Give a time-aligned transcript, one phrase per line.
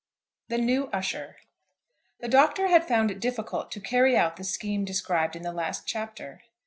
[0.47, 1.35] THE NEW USHER.
[2.21, 5.85] THE Doctor had found it difficult to carry out the scheme described in the last
[5.85, 6.41] chapter.